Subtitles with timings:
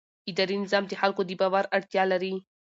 [0.31, 2.33] اداري نظام د خلکو د باور اړتیا لري.